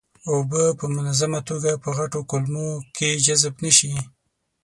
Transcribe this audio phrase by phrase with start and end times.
[0.31, 3.93] اوبه په منظمه توګه په غټو کولمو کې جذب نشي.